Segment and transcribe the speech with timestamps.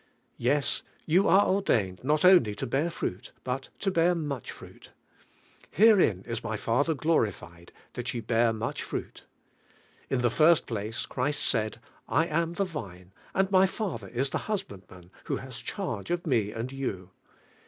[0.39, 4.89] Yes, you are ordained not only to hour fruit, but i,, bear much fruit.
[5.69, 9.25] "Herein is My Father glorified, lhai ye bear n h trait."
[10.09, 11.79] In the first place, Christ said:
[12.09, 16.49] "I am the Vine, and My Father is the Husbandman who lias charge of Me
[16.51, 17.11] and you."